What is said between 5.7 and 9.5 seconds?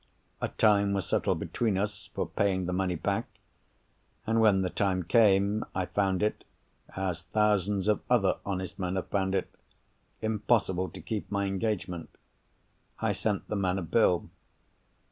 I found it (as thousands of other honest men have found